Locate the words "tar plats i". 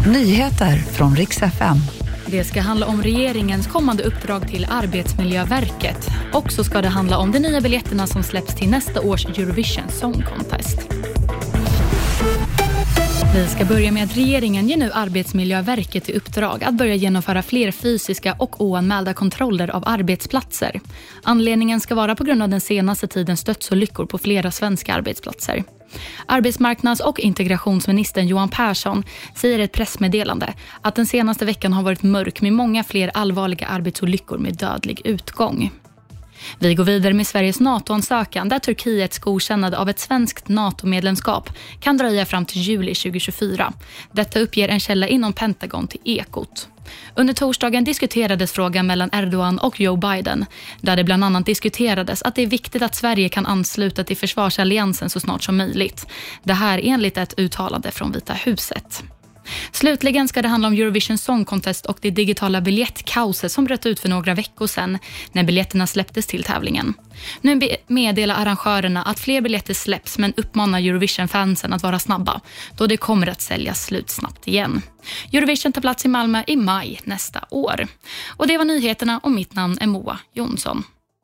75.72-76.08